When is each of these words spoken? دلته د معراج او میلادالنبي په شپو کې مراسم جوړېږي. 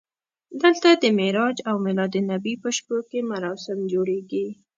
دلته 0.61 0.89
د 0.93 1.03
معراج 1.17 1.57
او 1.69 1.75
میلادالنبي 1.85 2.53
په 2.63 2.69
شپو 2.77 2.97
کې 3.09 3.19
مراسم 3.31 3.77
جوړېږي. 3.93 4.47